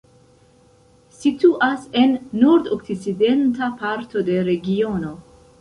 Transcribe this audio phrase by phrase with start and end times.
[1.17, 5.17] Situas en nordokcidenta parto de regiono.